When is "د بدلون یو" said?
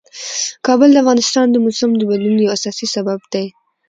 1.97-2.53